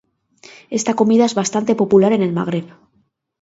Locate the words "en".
2.13-2.23